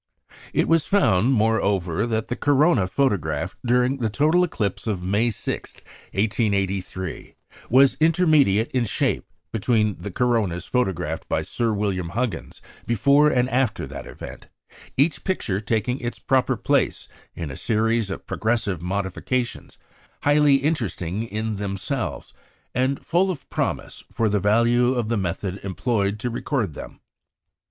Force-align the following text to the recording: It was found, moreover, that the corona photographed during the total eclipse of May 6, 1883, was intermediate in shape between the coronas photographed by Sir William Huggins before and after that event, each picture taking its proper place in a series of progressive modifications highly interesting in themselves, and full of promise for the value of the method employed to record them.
It 0.51 0.67
was 0.67 0.87
found, 0.87 1.31
moreover, 1.31 2.07
that 2.07 2.25
the 2.25 2.35
corona 2.35 2.87
photographed 2.87 3.59
during 3.63 3.97
the 3.97 4.09
total 4.09 4.43
eclipse 4.43 4.87
of 4.87 5.03
May 5.03 5.29
6, 5.29 5.75
1883, 6.11 7.35
was 7.69 7.97
intermediate 7.99 8.71
in 8.71 8.85
shape 8.85 9.27
between 9.51 9.97
the 9.99 10.09
coronas 10.09 10.65
photographed 10.65 11.29
by 11.29 11.43
Sir 11.43 11.71
William 11.71 12.09
Huggins 12.17 12.63
before 12.87 13.29
and 13.29 13.47
after 13.51 13.85
that 13.85 14.07
event, 14.07 14.47
each 14.97 15.23
picture 15.23 15.59
taking 15.61 15.99
its 15.99 16.17
proper 16.17 16.57
place 16.57 17.07
in 17.35 17.51
a 17.51 17.55
series 17.55 18.09
of 18.09 18.25
progressive 18.25 18.81
modifications 18.81 19.77
highly 20.23 20.55
interesting 20.55 21.27
in 21.27 21.57
themselves, 21.57 22.33
and 22.73 23.05
full 23.05 23.29
of 23.29 23.47
promise 23.51 24.03
for 24.11 24.29
the 24.29 24.39
value 24.39 24.95
of 24.95 25.09
the 25.09 25.15
method 25.17 25.59
employed 25.63 26.19
to 26.21 26.31
record 26.31 26.73
them. 26.73 27.01